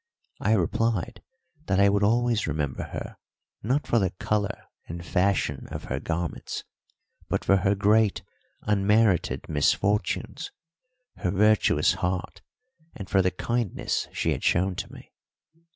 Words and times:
I 0.39 0.53
replied 0.53 1.21
that 1.67 1.79
I 1.79 1.87
would 1.87 2.01
always 2.01 2.47
remember 2.47 2.85
her 2.85 3.17
not 3.61 3.85
for 3.85 3.99
the 3.99 4.09
colour 4.09 4.63
and 4.87 5.05
fashion 5.05 5.67
of 5.69 5.83
her 5.83 5.99
garments, 5.99 6.63
but 7.29 7.45
for 7.45 7.57
her 7.57 7.75
great, 7.75 8.23
unmerited 8.63 9.47
misfortunes, 9.47 10.51
her 11.17 11.29
virtuous 11.29 11.93
heart, 11.93 12.41
and 12.95 13.07
for 13.11 13.21
the 13.21 13.29
kindness 13.29 14.07
she 14.11 14.31
had 14.31 14.43
shown 14.43 14.73
to 14.77 14.91
me. 14.91 15.11